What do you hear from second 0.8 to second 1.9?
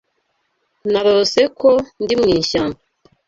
Narose ko